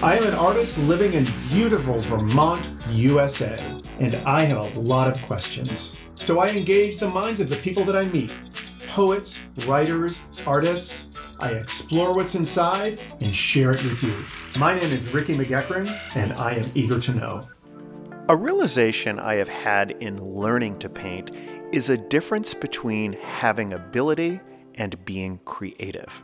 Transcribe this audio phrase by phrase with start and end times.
[0.00, 3.58] I am an artist living in beautiful Vermont, USA,
[3.98, 6.12] and I have a lot of questions.
[6.14, 8.30] So I engage the minds of the people that I meet
[8.86, 11.02] poets, writers, artists.
[11.40, 14.14] I explore what's inside and share it with you.
[14.60, 17.42] My name is Ricky McGeckran, and I am eager to know.
[18.28, 21.32] A realization I have had in learning to paint
[21.72, 24.40] is a difference between having ability
[24.76, 26.22] and being creative.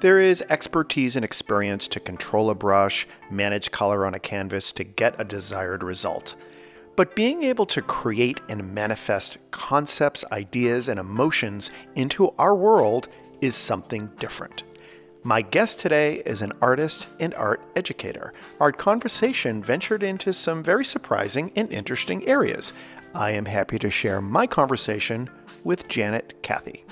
[0.00, 4.84] There is expertise and experience to control a brush, manage color on a canvas to
[4.84, 6.36] get a desired result.
[6.96, 13.08] But being able to create and manifest concepts, ideas, and emotions into our world
[13.40, 14.64] is something different.
[15.22, 18.34] My guest today is an artist and art educator.
[18.60, 22.74] Our conversation ventured into some very surprising and interesting areas.
[23.14, 25.30] I am happy to share my conversation
[25.64, 26.84] with Janet Cathey.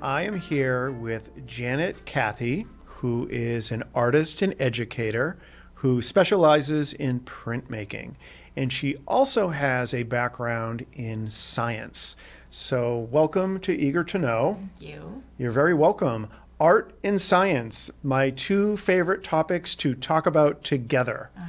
[0.00, 5.38] I am here with Janet Cathey, who is an artist and educator
[5.74, 8.14] who specializes in printmaking.
[8.56, 12.16] And she also has a background in science.
[12.50, 14.58] So, welcome to Eager to Know.
[14.78, 15.22] Thank you.
[15.36, 16.28] You're very welcome.
[16.60, 21.30] Art and science, my two favorite topics to talk about together.
[21.38, 21.44] Uh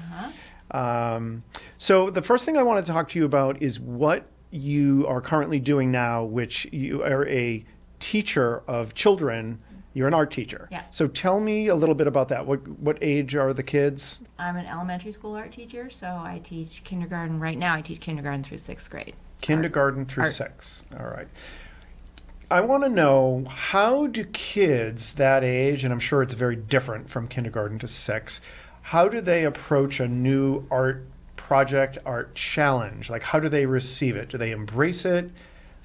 [0.72, 1.44] Um,
[1.78, 5.22] so, the first thing I want to talk to you about is what you are
[5.22, 7.64] currently doing now, which you are a
[8.00, 9.60] teacher of children.
[9.94, 10.68] You're an art teacher.
[10.72, 10.84] Yeah.
[10.92, 12.46] So, tell me a little bit about that.
[12.46, 14.20] What what age are the kids?
[14.38, 17.40] I'm an elementary school art teacher, so I teach kindergarten.
[17.40, 19.16] Right now, I teach kindergarten through sixth grade.
[19.42, 20.34] Kindergarten through Art.
[20.34, 20.86] six.
[20.98, 21.28] All right.
[22.52, 27.10] I want to know how do kids that age, and I'm sure it's very different
[27.10, 28.42] from kindergarten to six,
[28.82, 31.06] how do they approach a new art
[31.36, 33.08] project, art challenge?
[33.10, 34.30] Like, how do they receive it?
[34.30, 35.30] Do they embrace it?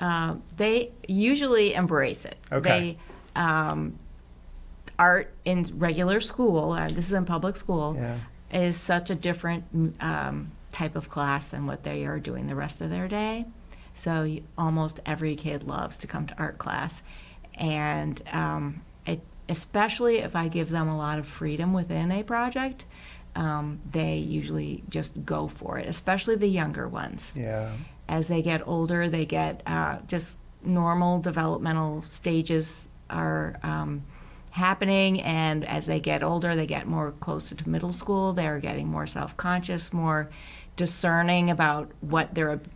[0.01, 2.37] Uh, they usually embrace it.
[2.53, 2.99] Okay.
[3.35, 3.99] They, um,
[4.99, 8.19] art in regular school, uh, this is in public school, Yeah.
[8.53, 9.65] is such a different
[10.01, 13.47] um, type of class than what they are doing the rest of their day.
[13.95, 17.03] So you, almost every kid loves to come to art class,
[17.55, 22.87] and um, it, especially if I give them a lot of freedom within a project,
[23.37, 25.89] um, they usually just go for it.
[25.89, 27.71] Especially the younger ones Yeah.
[28.09, 34.05] As they get older, they get uh, just normal developmental stages are um,
[34.51, 38.33] happening, and as they get older, they get more closer to middle school.
[38.33, 40.31] They're getting more self conscious, more
[40.77, 42.69] discerning about what their ab-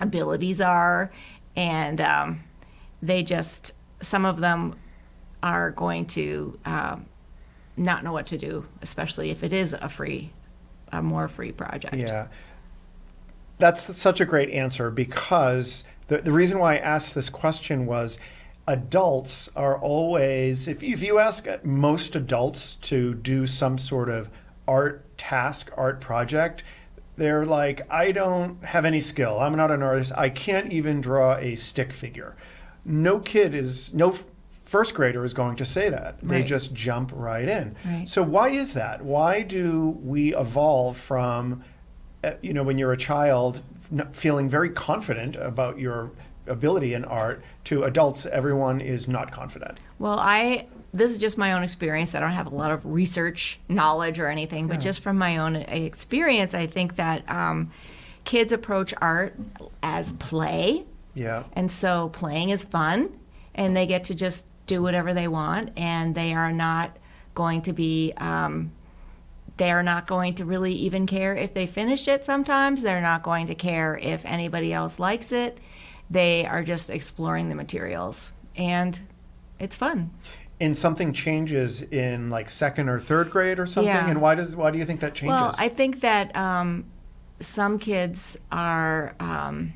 [0.00, 1.10] abilities are,
[1.56, 2.42] and um,
[3.02, 4.74] they just, some of them
[5.42, 7.06] are going to um,
[7.76, 10.32] not know what to do, especially if it is a free,
[10.92, 11.94] a more free project.
[11.94, 12.28] Yeah.
[13.62, 18.18] That's such a great answer because the, the reason why I asked this question was
[18.66, 24.30] adults are always, if you, if you ask most adults to do some sort of
[24.66, 26.64] art task, art project,
[27.16, 29.38] they're like, I don't have any skill.
[29.38, 30.10] I'm not an artist.
[30.16, 32.34] I can't even draw a stick figure.
[32.84, 34.16] No kid is, no
[34.64, 36.16] first grader is going to say that.
[36.20, 36.46] They Right.
[36.46, 37.76] just jump right in.
[37.84, 38.08] Right.
[38.08, 39.04] So, why is that?
[39.04, 41.62] Why do we evolve from
[42.40, 43.62] you know, when you're a child,
[44.12, 46.10] feeling very confident about your
[46.46, 49.78] ability in art, to adults, everyone is not confident.
[49.98, 52.14] Well, I this is just my own experience.
[52.14, 55.56] I don't have a lot of research knowledge or anything, but just from my own
[55.56, 57.72] experience, I think that um,
[58.24, 59.34] kids approach art
[59.82, 60.84] as play,
[61.14, 61.44] Yeah.
[61.54, 63.08] and so playing is fun,
[63.54, 66.94] and they get to just do whatever they want, and they are not
[67.34, 68.12] going to be.
[68.18, 68.72] Um,
[69.56, 72.82] they're not going to really even care if they finish it sometimes.
[72.82, 75.58] They're not going to care if anybody else likes it.
[76.10, 78.32] They are just exploring the materials.
[78.56, 79.00] And
[79.58, 80.10] it's fun.
[80.60, 83.92] And something changes in like second or third grade or something.
[83.92, 84.08] Yeah.
[84.08, 85.34] And why does why do you think that changes?
[85.34, 86.84] Well, I think that um,
[87.40, 89.74] some kids are, um,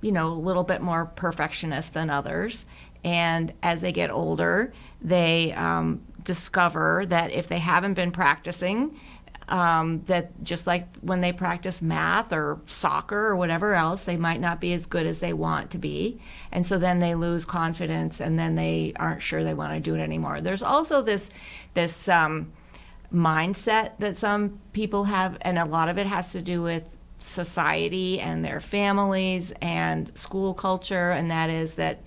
[0.00, 2.66] you know, a little bit more perfectionist than others.
[3.04, 8.98] And as they get older, they um, discover that if they haven't been practicing,
[9.48, 14.40] um, that just like when they practice math or soccer or whatever else, they might
[14.40, 16.20] not be as good as they want to be.
[16.52, 19.96] And so then they lose confidence and then they aren't sure they want to do
[19.96, 20.40] it anymore.
[20.40, 21.30] There's also this,
[21.74, 22.52] this, um,
[23.12, 26.84] mindset that some people have, and a lot of it has to do with
[27.18, 32.00] society and their families and school culture, and that is that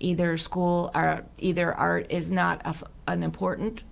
[0.00, 2.74] either school or either art is not a
[3.06, 3.84] an important,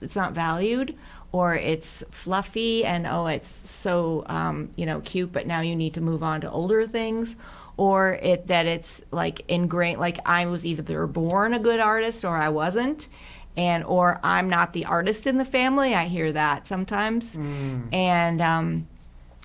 [0.00, 0.96] it's not valued,
[1.32, 5.94] or it's fluffy and oh, it's so um, you know cute, but now you need
[5.94, 7.36] to move on to older things.
[7.78, 12.36] Or it that it's like ingrained, like I was either born a good artist or
[12.36, 13.08] I wasn't,
[13.56, 15.94] and or I'm not the artist in the family.
[15.94, 17.34] I hear that sometimes,
[17.92, 18.88] and um,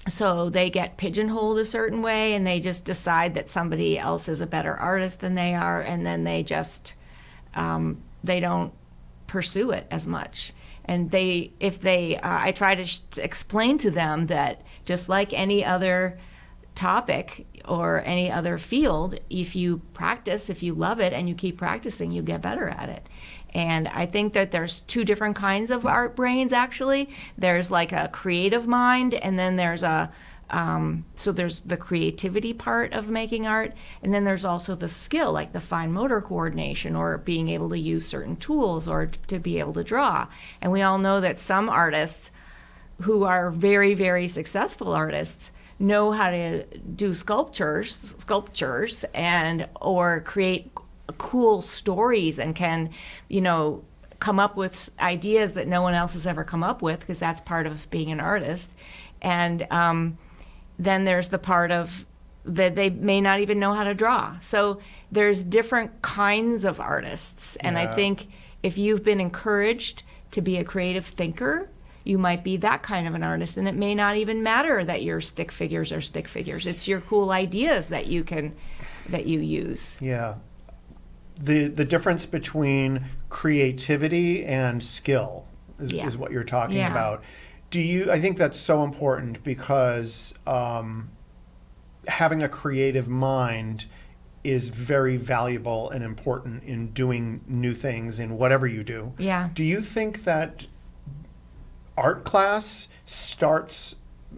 [0.07, 4.42] so they get pigeonholed a certain way, and they just decide that somebody else is
[4.42, 6.95] a better artist than they are, and then they just
[7.56, 8.74] um, they don't
[9.27, 10.54] pursue it as much.
[10.86, 15.33] And they, if they, uh, I try to sh- explain to them that just like
[15.33, 16.18] any other
[16.75, 21.57] topic or any other field, if you practice, if you love it and you keep
[21.57, 23.09] practicing, you get better at it.
[23.57, 27.09] And I think that there's two different kinds of art brains actually.
[27.39, 30.12] There's like a creative mind, and then there's a
[30.50, 35.33] um, so there's the creativity part of making art, and then there's also the skill,
[35.33, 39.59] like the fine motor coordination or being able to use certain tools or to be
[39.59, 40.27] able to draw.
[40.62, 42.31] And we all know that some artists
[43.01, 50.71] who are very, very successful artists know how to do sculptures, sculptures, and or create
[51.18, 52.89] cool stories and can,
[53.27, 53.83] you know,
[54.19, 57.42] come up with ideas that no one else has ever come up with because that's
[57.42, 58.75] part of being an artist.
[59.21, 60.18] And um,
[60.80, 62.06] then there's the part of
[62.45, 64.38] that they may not even know how to draw.
[64.39, 64.80] So
[65.12, 67.57] there's different kinds of artists.
[67.57, 68.27] And I think
[68.63, 71.69] if you've been encouraged to be a creative thinker,
[72.06, 73.57] you might be that kind of an artist.
[73.57, 76.65] And it may not even matter that your stick figures are stick figures.
[76.65, 78.56] It's your cool ideas that you can
[79.09, 79.98] that you use.
[80.00, 80.36] Yeah.
[81.39, 85.45] The the difference between creativity and skill
[85.80, 86.06] is, Yeah.
[86.07, 86.92] is what you're talking Yeah.
[86.92, 87.24] about.
[87.69, 91.10] Do you I think that's so important because um,
[92.07, 93.86] having a creative mind
[94.44, 99.12] is very valuable and important in doing new things in whatever you do.
[99.18, 99.50] Yeah.
[99.54, 100.68] Do you think that
[101.98, 103.95] art class starts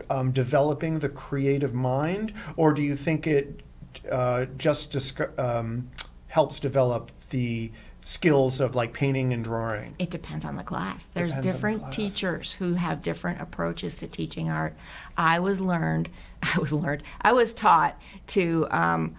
[0.09, 3.61] um, developing the creative mind, or do you think it
[4.09, 5.89] uh, just disc- um,
[6.29, 7.71] helps develop the
[8.03, 9.93] skills of like painting and drawing?
[9.99, 11.07] It depends on the class.
[11.13, 11.95] There's Depends on the different class.
[11.95, 14.75] teachers who have different approaches to teaching art.
[15.17, 16.09] I was learned,
[16.41, 19.15] I was learned, I was taught to um,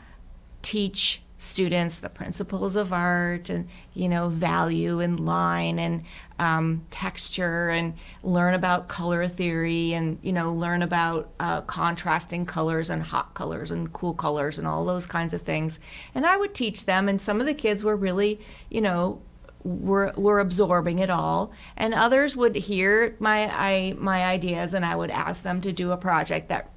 [0.63, 6.05] teach students the principles of art and you know value and line and
[6.39, 12.91] um, texture and learn about color theory and you know learn about uh, contrasting colors
[12.91, 15.79] and hot colors and cool colors and all those kinds of things.
[16.15, 18.39] And i would teach them and some of the kids were really
[18.69, 19.23] you know
[19.65, 21.53] were were absorbing it all.
[21.75, 25.93] And others would hear my I, my ideas and i would ask them to do
[25.93, 26.71] a project that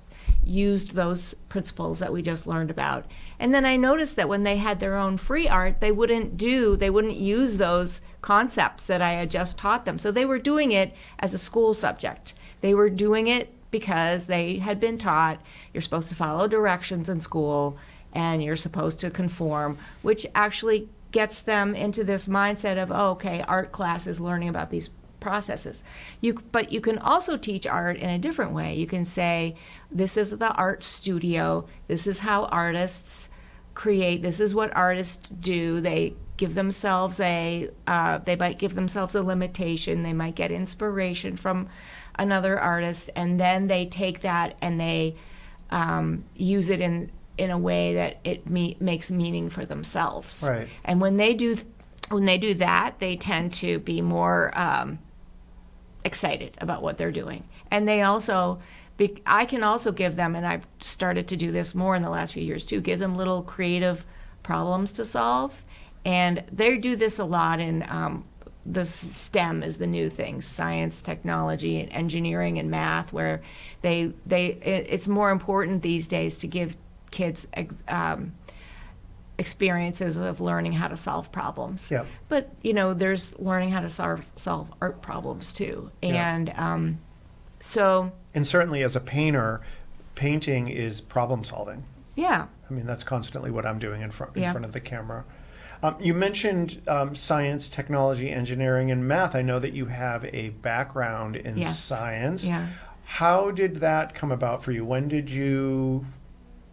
[0.46, 3.06] used those principles that we just learned about.
[3.40, 6.76] And then I noticed that when they had their own free art, they wouldn't do,
[6.76, 10.00] they wouldn't use those concepts that I had just taught them.
[10.00, 12.34] So they were doing it as a school subject.
[12.62, 15.42] They were doing it because they had been taught
[15.74, 17.78] you're supposed to follow directions in school
[18.14, 23.44] and you're supposed to conform, which actually gets them into this mindset of, oh, okay,
[23.48, 24.90] art class is learning about these
[25.24, 25.84] processes.
[26.22, 28.76] You, but you can also teach art in a different way.
[28.76, 29.56] You can say,
[29.90, 31.66] this is the art studio.
[31.88, 33.30] This is how artists
[33.74, 34.22] create.
[34.22, 35.82] This is what artists do.
[35.82, 40.04] They give themselves a, uh, they might give themselves a limitation.
[40.04, 41.70] They might get inspiration from
[42.20, 45.16] another artist, and then they take that and they
[45.72, 50.44] um, use it in in a way that it me- makes meaning for themselves.
[50.48, 50.68] Right.
[50.86, 51.58] And when they do
[52.10, 55.00] when they do that, they tend to be more um,
[56.06, 57.44] excited about what they're doing.
[57.72, 58.60] And they also,
[58.98, 62.10] be, I can also give them, and I've started to do this more in the
[62.10, 64.06] last few years too, give them little creative
[64.44, 65.64] problems to solve.
[66.06, 68.26] And they do this a lot in um,
[68.66, 73.12] the STEM is the new thing: science, technology, and engineering, and math.
[73.12, 73.42] Where
[73.82, 76.78] they they it, it's more important these days to give
[77.12, 77.48] kids
[77.88, 78.34] um,
[79.38, 81.90] experiences of learning how to solve problems.
[81.92, 82.06] Yep.
[82.30, 86.34] But you know, there's learning how to solve solve art problems too, Yeah.
[86.36, 87.00] and um,
[87.60, 89.62] so And certainly as a painter,
[90.16, 91.84] painting is problem solving.
[92.16, 94.52] yeah, I mean, that's constantly what I'm doing in front in Yeah.
[94.52, 95.24] front of the camera.
[95.82, 99.36] Um, you mentioned um, science, technology, engineering, and math.
[99.36, 101.78] I know that you have a background in Yes.
[101.80, 102.48] science.
[102.48, 102.68] Yeah.
[103.04, 104.86] How did that come about for you?
[104.86, 106.06] When did you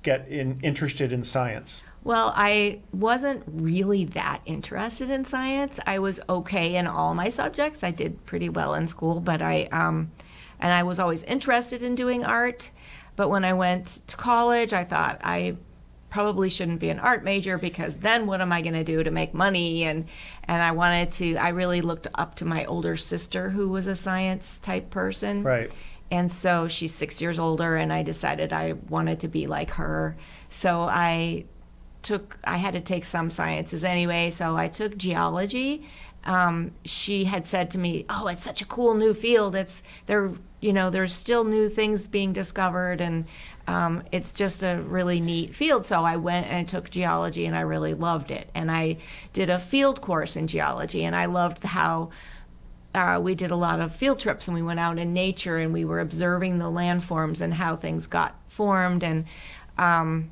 [0.04, 1.82] get in, interested in science?
[2.02, 5.78] Well, I wasn't really that interested in science.
[5.86, 7.84] I was okay in all my subjects.
[7.84, 10.10] I did pretty well in school, but I um,
[10.58, 12.70] and I was always interested in doing art.
[13.16, 15.56] But when I went to college, I thought I
[16.08, 19.10] probably shouldn't be an art major because then what am I going to do to
[19.10, 19.84] make money?
[19.84, 20.06] And
[20.44, 21.36] and I wanted to.
[21.36, 25.42] I really looked up to my older sister, who was a science type person.
[25.42, 25.70] Right.
[26.10, 30.16] And so she's six years older, and I decided I wanted to be like her.
[30.48, 31.44] So I
[32.02, 34.30] took, I had to take some sciences anyway.
[34.30, 35.86] So I took geology
[36.24, 39.56] um, she had said to me, "Oh, it's such a cool new field.
[39.56, 43.24] It's there, you know, there's still new things being discovered, and
[43.66, 47.62] um, it's just a really neat field." So I went and took geology, and I
[47.62, 48.50] really loved it.
[48.54, 48.98] And I
[49.32, 52.10] did a field course in geology, and I loved how.
[52.92, 55.72] Uh, we did a lot of field trips and we went out in nature and
[55.72, 59.26] we were observing the landforms and how things got formed and
[59.78, 60.28] um,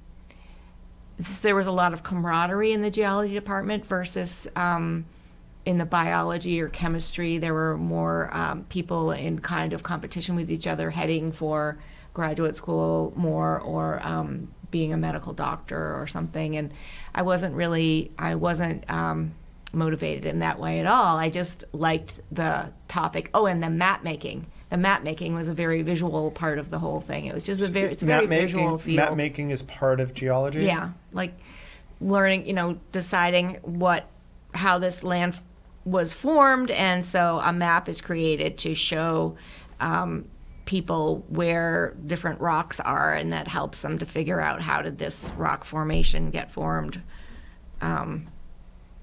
[1.19, 5.05] there was a lot of camaraderie in the geology department versus um,
[5.65, 7.39] in the biology or chemistry.
[7.39, 11.79] There were more um, people in kind of competition with each other, heading for
[12.15, 16.57] graduate school more or um, being a medical doctor or something.
[16.57, 16.73] And
[17.15, 19.35] I wasn't really, I wasn't um,
[19.73, 21.17] motivated in that way at all.
[21.17, 23.31] I just liked the topic.
[23.35, 26.79] Oh, and the map making the map making was a very visual part of the
[26.79, 27.27] whole thing.
[27.27, 28.97] It was just a very it's a very map visual making, field.
[28.97, 30.65] Map making is part of geology.
[30.65, 31.35] Yeah, like
[32.01, 34.07] learning, you know, deciding what
[34.55, 35.43] how this land f-
[35.85, 39.37] was formed, and so a map is created to show
[39.81, 40.27] um,
[40.67, 45.33] people where different rocks are, and that helps them to figure out how did this
[45.39, 47.01] rock formation get formed.
[47.81, 48.29] Um,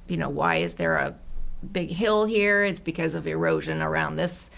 [0.07, 1.15] you know, why is there a
[1.71, 2.63] big hill here?
[2.63, 4.51] It's because of erosion around this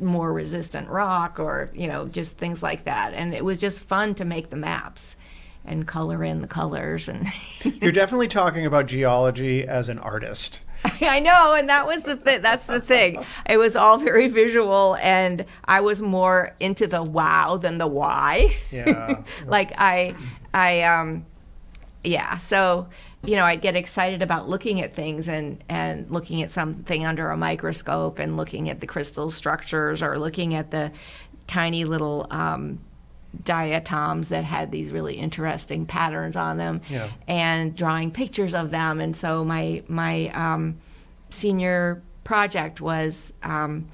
[0.00, 4.14] more resistant rock or you know just things like that and it was just fun
[4.14, 5.16] to make the maps
[5.64, 7.26] and color in the colors and
[7.82, 10.60] You're definitely talking about geology as an artist.
[11.02, 14.96] I know and that was the th- that's the thing it was all very visual
[15.02, 19.22] and I was more into the wow than the why Yeah.
[19.46, 20.14] like I
[20.54, 21.26] I um
[22.04, 22.88] yeah so
[23.24, 27.30] you know I'd get excited about looking at things and and looking at something under
[27.30, 30.92] a microscope and looking at the crystal structures or looking at the
[31.46, 32.78] tiny little um,
[33.44, 37.08] diatoms that had these really interesting patterns on them Yeah.
[37.26, 40.78] and drawing pictures of them and so my my um,
[41.30, 43.88] senior project was um,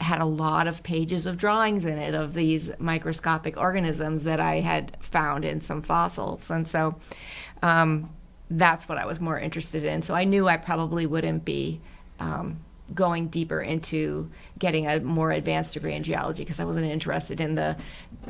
[0.00, 4.60] had a lot of pages of drawings in it of these microscopic organisms that I
[4.60, 6.50] had found in some fossils.
[6.52, 6.94] And so
[7.62, 8.10] um,
[8.50, 10.02] that's what I was more interested in.
[10.02, 11.80] So I knew I probably wouldn't be
[12.18, 12.60] um,
[12.94, 17.54] going deeper into getting a more advanced degree in geology because I wasn't interested in
[17.54, 17.76] the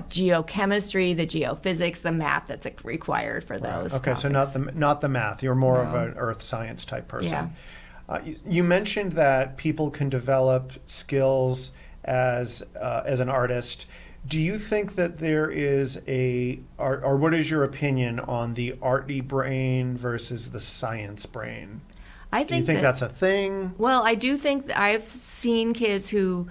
[0.08, 3.94] geochemistry, the geophysics, the math that's required for those.
[3.94, 5.42] Okay, so not the not the math.
[5.42, 7.32] You're more of an earth science type person.
[7.32, 7.48] Yeah.
[8.08, 11.72] Uh, you, you mentioned that people can develop skills
[12.04, 13.86] as uh, as an artist.
[14.28, 18.76] Do you think that there is a, or, or what is your opinion on the
[18.82, 21.80] arty brain versus the science brain?
[22.30, 23.74] I Do you think that- that's a thing?
[23.78, 26.48] Well, I do think that I've seen kids who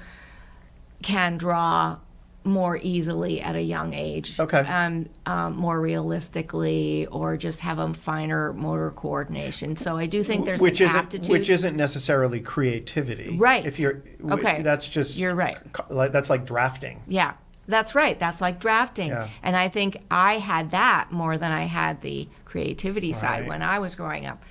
[1.03, 1.97] can draw
[2.43, 4.39] more easily at a young age.
[4.39, 4.59] Okay.
[4.61, 9.75] Um, um, more realistically, or just have a finer motor coordination.
[9.75, 11.29] So I do think there's which an isn't aptitude.
[11.29, 13.65] which isn't necessarily creativity, Right.
[13.65, 14.61] If you're Okay.
[14.63, 15.57] that's just You're right.
[15.91, 17.01] Like that's like drafting.
[17.07, 17.33] Yeah,
[17.67, 18.17] that's right.
[18.17, 19.09] That's like drafting.
[19.09, 19.29] Yeah.
[19.43, 23.79] And I think I had that more than I had the creativity side when I
[23.79, 24.43] was growing up.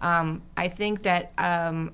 [0.00, 1.92] Um, I think that um,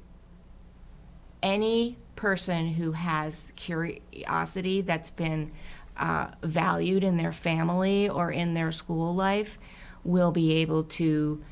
[1.43, 5.53] any person who has curiosity that's been
[5.97, 9.59] uh, valued in their family or in their school life
[10.05, 11.43] will be able to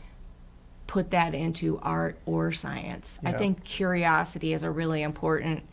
[0.87, 3.19] put that into art or science.
[3.25, 5.65] I think curiosity is a really important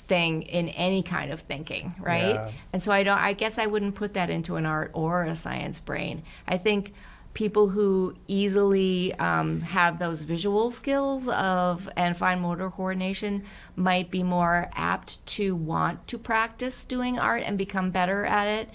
[0.00, 2.34] thing in any kind of thinking, right?
[2.34, 2.50] Yeah.
[2.72, 5.36] And so I don't I guess I wouldn't put that into an art or a
[5.36, 6.22] science brain.
[6.46, 6.92] I think
[7.34, 13.44] people who easily um, have those visual skills of and fine motor coordination
[13.74, 18.68] might be more apt to want to practice doing art and become better at it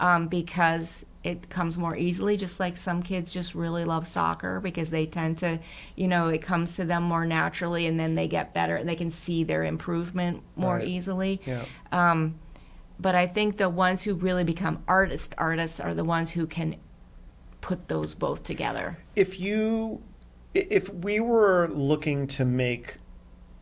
[0.00, 4.88] um, because it comes more easily just like some kids just really love soccer because
[4.90, 5.58] they tend to
[5.94, 8.96] you know it comes to them more naturally and then they get better and they
[8.96, 10.88] can see their improvement more Right.
[10.88, 11.64] easily Yeah.
[11.92, 12.36] um,
[12.98, 16.76] but I think the ones who really become artist artists are the ones who can
[17.60, 18.96] put those both together.
[19.14, 20.00] if you
[20.54, 22.96] if we were looking to make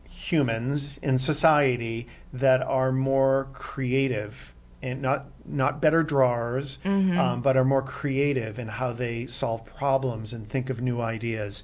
[0.09, 7.65] humans in society that are more creative and not not better drawers um, but are
[7.65, 11.63] more creative in how they solve problems and think of new ideas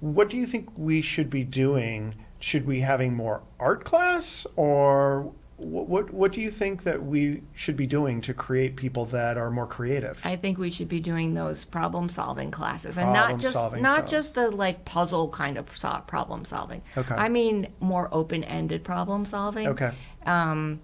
[0.00, 5.32] what do you think we should be doing should we having more art class or
[5.56, 9.38] what, what what do you think that we should be doing to create people that
[9.38, 13.38] are more creative I think we should be doing those problem solving classes and not
[13.38, 15.66] just not just the like puzzle kind of
[16.06, 16.82] problem solving.
[16.96, 17.14] Okay.
[17.14, 19.68] I mean more open ended problem solving.
[19.68, 19.92] okay
[20.26, 20.80] um,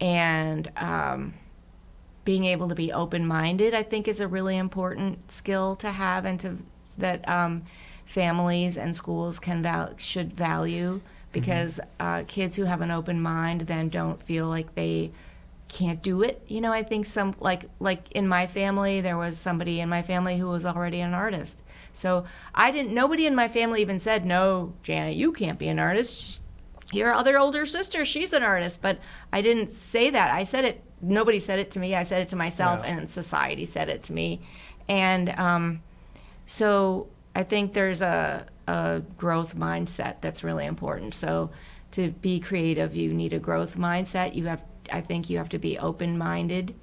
[0.00, 1.34] and um,
[2.24, 6.38] being able to be open-minded i think is a really important skill to have and
[6.40, 6.58] to
[6.96, 7.62] that um,
[8.04, 11.00] families and schools can val- should value
[11.30, 15.12] because uh, kids who have an open mind then don't feel like they
[15.68, 16.42] can't do it.
[16.48, 20.02] You know, I think some like like in my family there was somebody in my
[20.02, 21.62] family who was already an artist.
[21.92, 22.24] So
[22.54, 26.40] I didn't nobody in my family even said, "No, Janet, you can't be an artist."
[26.92, 28.98] Your other older sister, she's an artist, but
[29.32, 30.34] I didn't say that.
[30.34, 31.94] I said it nobody said it to me.
[31.94, 32.96] I said it to myself Yeah.
[32.96, 34.40] and society said it to me.
[34.88, 35.82] And um,
[36.46, 41.14] so I think there's a, a growth mindset that's really important.
[41.14, 41.50] So
[41.92, 44.34] to be creative, you need a growth mindset.
[44.34, 46.74] You have, I think, you have to be open-minded.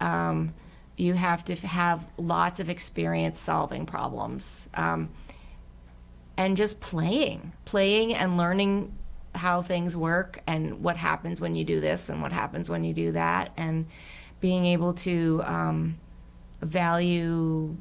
[0.00, 0.54] Um,
[0.96, 5.08] you have to have lots of experience solving problems, um,
[6.36, 8.92] and just playing, playing and learning
[9.34, 12.92] how things work and what happens when you do this and what happens when you
[12.92, 13.86] do that, and
[14.40, 15.98] being able to um,
[16.60, 17.76] value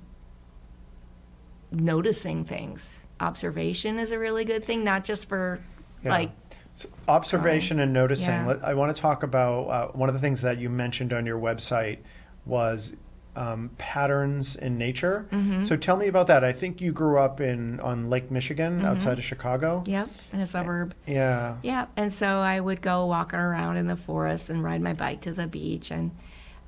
[1.72, 3.00] noticing things.
[3.20, 5.60] Observation is a really good thing, not just for
[6.04, 6.10] Yeah.
[6.12, 6.32] like
[6.74, 8.30] So observation and noticing.
[8.30, 8.58] yeah.
[8.64, 11.40] I want to talk about uh, one of the things that you mentioned on your
[11.40, 12.00] website
[12.46, 12.96] was
[13.36, 15.26] um, patterns in nature.
[15.32, 15.64] Mm-hmm.
[15.64, 16.44] So tell me about that.
[16.44, 18.86] I think you grew up in on Lake Michigan Mm-hmm.
[18.86, 19.84] outside of Chicago.
[19.88, 20.94] yep in a suburb.
[21.08, 21.56] Yeah.
[21.64, 25.22] Yeah, and so I would go walking around in the forest and ride my bike
[25.22, 26.12] to the beach and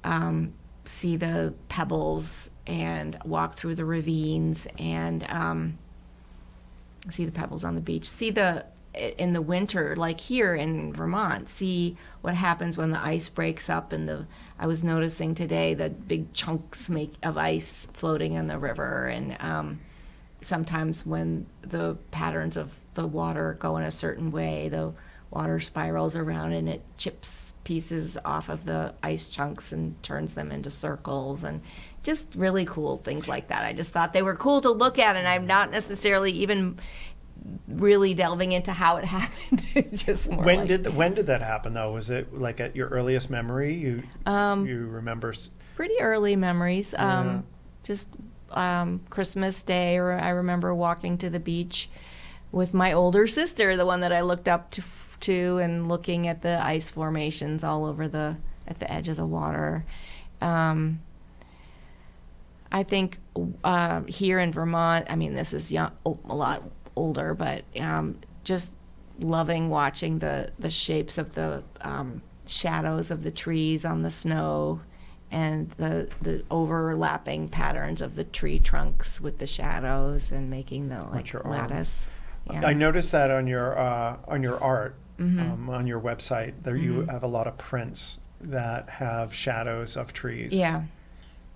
[0.05, 0.53] um,
[0.85, 5.77] see the pebbles and walk through the ravines and um,
[7.09, 8.09] see the pebbles on the beach.
[8.09, 8.65] See the
[9.17, 13.91] in the winter, like here in Vermont, see what happens when the ice breaks up
[13.91, 14.27] and the.
[14.63, 19.37] I was noticing today the big chunks make of ice floating in the river and.
[19.39, 19.79] Um,
[20.43, 24.93] sometimes when the patterns of the water go in a certain way, the
[25.31, 30.51] water spirals around and it chips pieces off of the ice chunks and turns them
[30.51, 31.61] into circles and
[32.03, 33.63] just really cool things like that.
[33.63, 36.77] I just thought they were cool to look at, and I'm not necessarily even
[37.67, 39.65] really delving into how it happened.
[39.75, 41.91] It's just more When like- did when did that happen though?
[41.91, 43.73] Was it like at your earliest memory?
[43.75, 45.33] You Um, you remember?
[45.75, 46.93] pretty early memories.
[46.97, 47.41] Um, Yeah.
[47.83, 48.07] Just
[48.51, 51.89] um, Christmas Day, or I remember walking to the beach
[52.51, 54.83] with my older sister, the one that I looked up to,
[55.21, 59.25] to and looking at the ice formations all over the at the edge of the
[59.25, 59.83] water.
[60.39, 61.01] Um,
[62.71, 63.17] I think
[63.63, 66.63] uh, here in Vermont, I mean, this is young, oh, a lot
[66.95, 68.73] older, but um, just
[69.19, 74.81] loving watching the, the shapes of the um, shadows of the trees on the snow
[75.31, 81.03] and the, the overlapping patterns of the tree trunks with the shadows and making the
[81.05, 82.07] like lattice.
[82.51, 82.65] Yeah.
[82.65, 85.39] I noticed that on your uh, on your art Mm-hmm.
[85.39, 86.53] um, on your website.
[86.63, 90.51] There you have a lot of prints that have shadows of trees.
[90.51, 90.83] Yeah.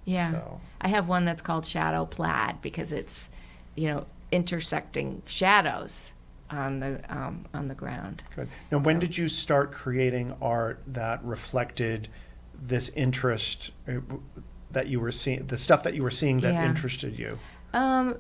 [0.06, 0.32] Yeah.
[0.32, 0.62] So.
[0.80, 3.30] I have one that's called Shadow Plaid because it's,
[3.76, 6.14] you know, intersecting shadows
[6.50, 8.24] on the um, on the ground.
[8.36, 8.48] Good.
[8.72, 12.08] Now, when did you start creating art that reflected
[12.60, 13.94] this interest uh,
[14.72, 16.66] that you were seeing, the stuff that you were seeing that Yeah.
[16.66, 17.38] interested you?
[17.74, 18.18] Um,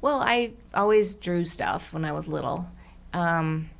[0.00, 2.68] well, I always drew stuff when I was little.
[3.12, 3.70] Um,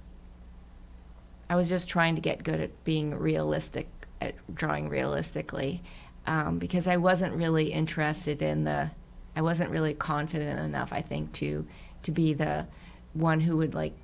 [1.49, 3.89] I was just trying to get good at being realistic,
[4.21, 5.83] at drawing realistically,
[6.27, 8.91] um, because I wasn't really interested in the,
[9.41, 11.67] I wasn't really confident enough, I think, to
[12.03, 12.67] to be the
[13.15, 13.95] one who would like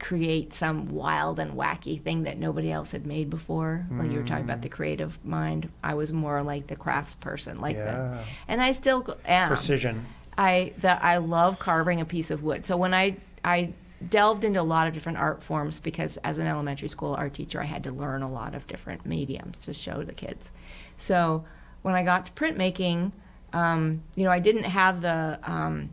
[0.00, 3.86] create some wild and wacky thing that nobody else had made before.
[3.92, 4.72] Like you were talking about the mm.
[4.72, 7.84] creative mind, I was more like the crafts person, like Yeah.
[7.84, 9.46] the, and I still am.
[9.46, 10.06] Precision.
[10.36, 12.64] I that I love carving a piece of wood.
[12.64, 13.72] So when I I
[14.08, 17.60] delved into a lot of different art forms because as an elementary school art teacher,
[17.60, 20.50] I had to learn a lot of different mediums to show the kids.
[20.96, 21.44] So
[21.82, 23.12] when I got to printmaking,
[23.52, 25.90] um, you know, I didn't have the um,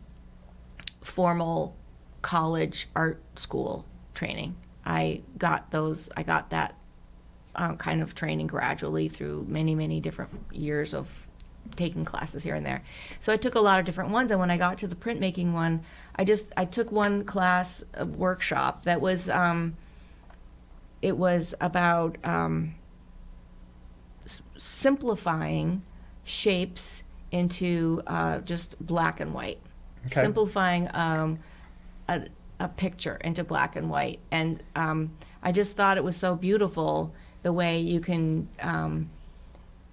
[1.02, 1.76] formal
[2.22, 4.56] college art school training.
[4.84, 6.08] I got those.
[6.16, 6.74] I got that
[7.54, 11.08] um, kind of training gradually through many, many different years of
[11.76, 12.82] taking classes here and there.
[13.20, 15.52] So I took a lot of different ones, and when I got to the printmaking
[15.52, 15.82] one,
[16.16, 17.82] I just I took one class
[18.16, 19.76] workshop that was um,
[21.02, 22.74] it was about um,
[24.24, 25.82] s- simplifying
[26.24, 29.58] shapes into uh, just black and white,
[30.06, 30.22] Okay.
[30.22, 31.38] simplifying um,
[32.08, 32.22] a,
[32.60, 34.20] a picture into black and white.
[34.30, 35.12] And um,
[35.42, 37.12] I just thought it was so beautiful
[37.42, 39.10] the way you can um,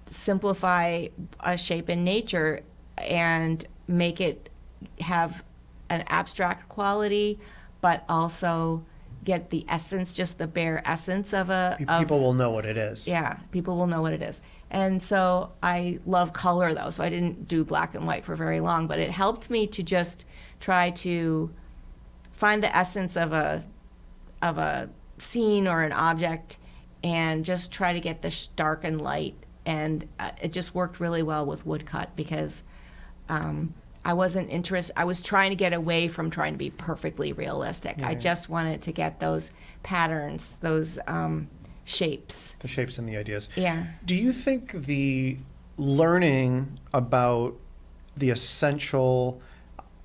[0.10, 1.08] simplify
[1.41, 2.62] a shape in nature
[2.98, 4.50] and make it
[5.02, 5.43] have
[5.89, 7.39] an abstract quality,
[7.82, 8.84] but also
[9.24, 11.76] get the essence, just the bare essence of a.
[11.80, 13.08] Pe- of- People will know what it is.
[13.08, 14.39] yeah, people will know what it is.
[14.76, 18.60] And so I love color though, so I didn't do black and white for very
[18.60, 20.26] long, but it helped me to just
[20.60, 21.50] try to
[22.34, 23.64] find the essence of a
[24.42, 26.58] of a scene or an object
[27.06, 29.36] and just try to get the dark and light
[29.66, 32.62] and uh, it just worked really well with woodcut because
[33.30, 35.00] um, I wasn't interested.
[35.00, 38.04] I was trying to get away from trying to be perfectly realistic.
[38.04, 39.52] I just wanted to get those
[39.84, 41.48] patterns, those um,
[41.86, 42.56] shapes.
[42.60, 43.48] The shapes and the ideas.
[43.56, 43.86] Yeah.
[44.04, 45.38] Do you think the
[45.78, 47.56] learning about
[48.17, 49.41] the essential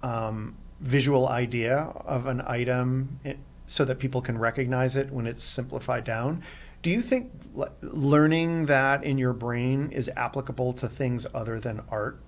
[0.02, 5.42] um, visual idea of an item i- so that people can recognize it when it's
[5.44, 6.42] simplified down,
[6.82, 11.80] do you think le- learning that in your brain is applicable to things other than
[11.90, 12.18] art?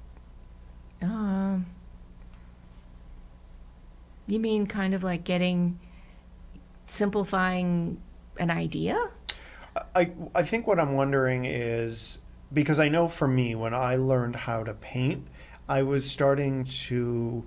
[1.03, 1.67] Um,
[4.29, 5.81] you mean kind of like getting
[6.87, 8.01] simplifying
[8.39, 9.11] an idea?
[9.95, 12.19] I, I think what I'm wondering is
[12.53, 15.27] because I know for me, when I learned how to paint,
[15.69, 17.45] I was starting to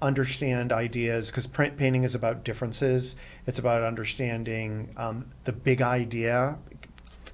[0.00, 3.16] understand ideas because print painting is about differences.
[3.46, 6.58] It's about understanding um, the big idea,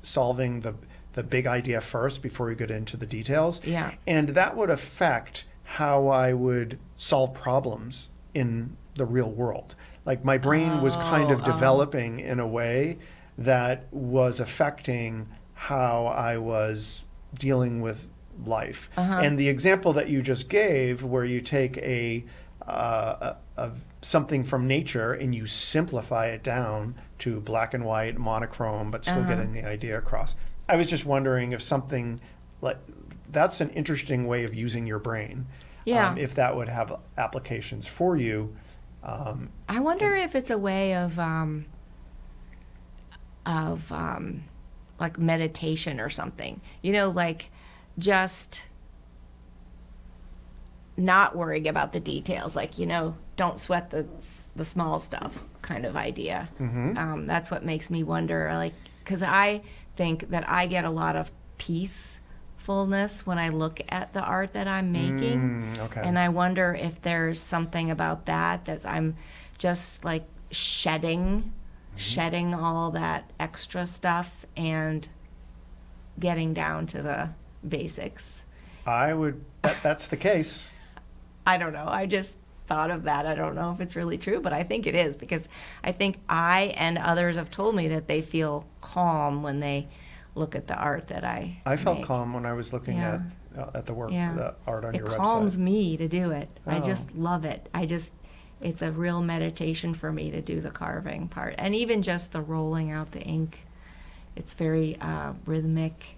[0.02, 0.74] solving the
[1.14, 3.64] the big idea first before you get into the details.
[3.64, 3.94] Yeah.
[4.04, 9.76] And that would affect how I would solve problems in the real world.
[10.04, 11.52] Like my brain was kind of Oh, oh.
[11.52, 12.98] developing in a way
[13.38, 17.04] that was affecting how I was
[17.38, 18.08] dealing with
[18.44, 18.90] life.
[18.96, 19.20] Uh-huh.
[19.22, 22.24] And the example that you just gave, where you take a,
[22.66, 28.18] uh, a, a something from nature and you simplify it down to black and white,
[28.18, 29.28] monochrome, but still Uh-huh.
[29.34, 30.36] getting the idea across.
[30.68, 32.20] I was just wondering if something
[32.60, 32.78] like
[33.30, 35.46] that's an interesting way of using your brain.
[35.84, 36.08] Yeah.
[36.10, 38.54] Um, if that would have applications for you.
[39.02, 41.66] Um, I wonder if it's a way of um,
[43.46, 44.44] of um,
[44.98, 46.60] like meditation or something.
[46.82, 47.50] You know, like
[47.98, 48.66] just
[50.96, 52.54] not worrying about the details.
[52.56, 54.06] Like you know, don't sweat the
[54.56, 56.48] the small stuff kind of idea.
[56.98, 58.50] Um, that's what makes me wonder.
[58.54, 59.62] Like, because I
[59.96, 64.68] think that I get a lot of peacefulness when I look at the art that
[64.68, 65.74] I'm making.
[65.74, 66.02] Mm, okay.
[66.04, 69.16] And I wonder if there's something about that that I'm
[69.58, 71.52] just like shedding,
[71.96, 75.08] shedding all that extra stuff and
[76.18, 77.30] getting down to the
[77.66, 78.44] basics.
[78.86, 79.44] I would.
[79.62, 80.70] That, that's the case.
[81.46, 81.86] I don't know.
[81.88, 82.34] I just
[82.66, 83.26] thought of that.
[83.26, 85.48] I don't know if it's really true, but I think it is because
[85.82, 89.88] I think I and others have told me that they feel calm when they
[90.34, 92.06] look at the art that I I felt make.
[92.06, 93.20] calm when I was looking Yeah.
[93.56, 94.32] at uh, at the work, Yeah.
[94.34, 95.12] the art on it your website.
[95.14, 96.48] It calms me to do it.
[96.66, 96.84] I Oh.
[96.84, 97.68] just love it.
[97.72, 98.12] I just
[98.64, 102.40] it's a real meditation for me to do the carving part and even just the
[102.40, 103.66] rolling out the ink.
[104.36, 106.16] It's very uh, rhythmic,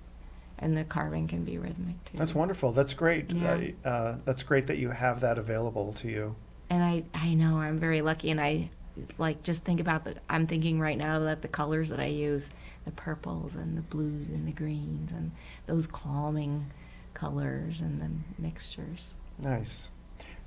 [0.59, 2.17] and the carving can be rhythmic too.
[2.17, 2.73] That's wonderful.
[2.73, 3.33] That's great.
[3.33, 3.61] Yeah.
[3.85, 6.35] Uh, uh, that's great that you have that available to you.
[6.71, 8.71] and I I know I'm very lucky, and I
[9.19, 10.15] like just think about the.
[10.31, 12.49] I'm thinking right now that the colors that I use,
[12.87, 15.33] the purples and the blues and the greens and
[15.67, 16.71] those calming
[17.13, 19.13] colors and the mixtures.
[19.39, 19.91] Nice.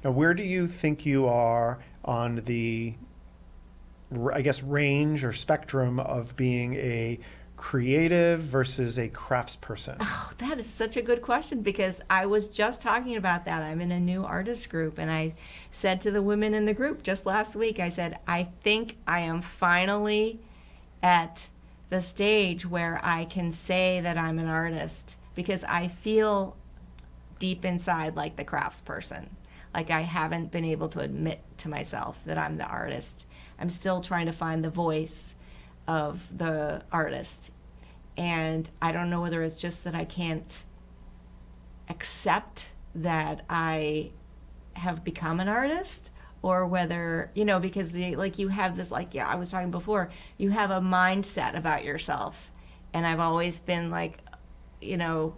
[0.04, 2.94] Now, where do you think you are on the,
[4.34, 7.20] I guess, range or spectrum of being a
[7.58, 9.98] creative versus a craftsperson?
[10.00, 13.62] Oh, that is such a good question because I was just talking about that.
[13.62, 15.34] I'm in a new artist group, and I
[15.72, 19.20] said to the women in the group just last week, I said, I think I
[19.20, 20.40] am finally
[21.04, 21.50] at
[21.90, 26.56] the stage where I can say that I'm an artist because I feel
[27.40, 29.28] deep inside like the craftsperson.
[29.74, 33.26] Like I haven't been able to admit to myself that I'm the artist.
[33.60, 35.36] I'm still trying to find the voice
[35.88, 37.52] of the artist.
[38.18, 40.66] And I don't know whether it's just that I can't
[41.90, 44.12] accept that I
[44.74, 49.14] have become an artist or whether, you know, because the like you have this like
[49.14, 52.52] yeah, I was talking before, you have a mindset about yourself.
[52.94, 54.20] And I've always been like
[54.82, 55.36] you know,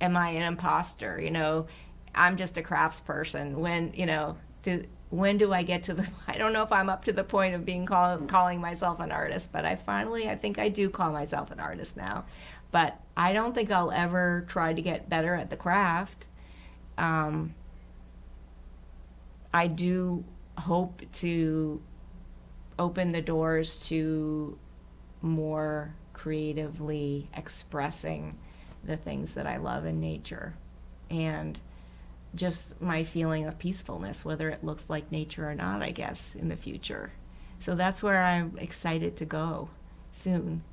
[0.00, 1.20] am I an imposter?
[1.20, 1.66] You know,
[2.14, 3.54] I'm just a craftsperson.
[3.54, 6.06] When you know, do, when do I get to the?
[6.28, 9.12] I don't know if I'm up to the point of being call, calling myself an
[9.12, 12.24] artist, but I finally, I think I do call myself an artist now.
[12.70, 16.26] But I don't think I'll ever try to get better at the craft.
[16.96, 17.54] Um,
[19.52, 20.24] I do
[20.56, 21.82] hope to
[22.78, 24.58] open the doors to
[25.20, 28.38] more creatively expressing
[28.84, 30.54] the things that I love in nature
[31.10, 31.60] and
[32.34, 36.48] just my feeling of peacefulness, whether it looks like nature or not, I guess, in
[36.48, 37.12] the future.
[37.58, 39.68] So that's where I'm excited to go
[40.12, 40.64] soon.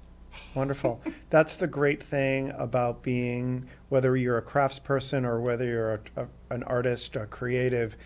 [0.53, 1.01] Wonderful.
[1.29, 6.27] That's the great thing about being, whether you're a craftsperson or whether you're a, a,
[6.51, 7.97] an artist, a creative,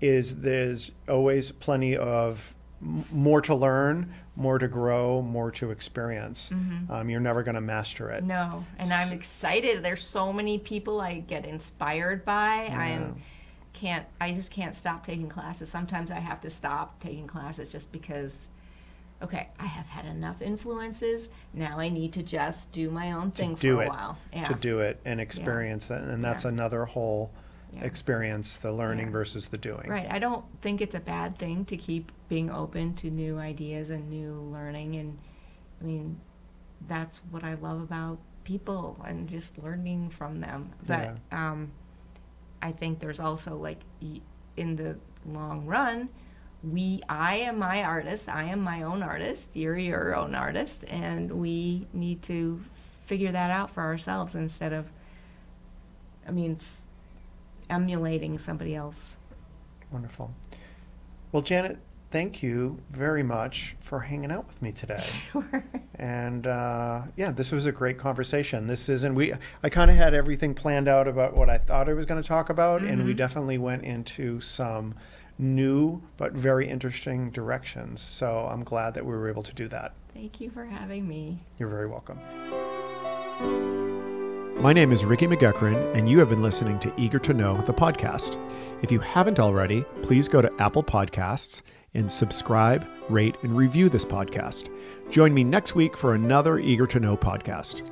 [0.00, 6.50] is there's always plenty of more to learn, more to grow, more to experience.
[6.90, 8.22] Um, you're never going to master it.
[8.24, 9.82] No, and I'm excited.
[9.82, 12.66] There's so many people I get inspired by.
[12.72, 13.16] I'm
[13.72, 15.68] can't I just can't stop taking classes.
[15.68, 18.46] Sometimes I have to stop taking classes just because
[19.22, 21.28] okay, I have had enough influences.
[21.54, 24.18] Now I need to just do my own thing for do a it while.
[24.32, 24.44] Yeah.
[24.44, 26.50] to do it and experience that and that's Yeah.
[26.50, 27.32] another whole
[27.72, 27.84] Yeah.
[27.84, 29.12] experience the learning Yeah.
[29.12, 30.06] versus the doing Right.
[30.10, 34.08] I don't think it's a bad thing to keep being open to new ideas and
[34.10, 34.96] new learning.
[34.96, 35.18] And
[35.80, 36.20] I mean,
[36.86, 40.72] that's what I love about people and just learning from them.
[40.86, 41.72] But um,
[42.62, 43.80] I think there's also like
[44.56, 46.08] in the long run,
[46.62, 48.28] we I am my artist.
[48.28, 49.54] I am my own artist.
[49.54, 52.62] You're your own artist, and we need to
[53.04, 54.86] figure that out for ourselves instead of,
[56.26, 56.80] I mean, f-
[57.70, 59.16] emulating somebody else.
[59.92, 60.32] wonderful
[61.32, 61.78] well janet
[62.16, 64.96] thank you very much for hanging out with me today
[65.32, 65.64] Sure.
[65.98, 70.14] and uh, yeah this was a great conversation this isn't we i kind of had
[70.14, 73.12] everything planned out about what i thought i was going to talk about and we
[73.12, 74.94] definitely went into some
[75.38, 79.92] new but very interesting directions so i'm glad that we were able to do that
[80.16, 81.40] Thank you for having me.
[81.58, 82.18] You're very welcome.
[84.62, 87.74] My name is Ricky McGuckran, and you have been listening to Eager to Know, the
[87.74, 88.38] podcast.
[88.82, 91.60] If you haven't already, please go to Apple Podcasts
[91.96, 94.68] and subscribe, rate, and review this podcast.
[95.10, 97.82] Join me next week for another Eager to Know podcast.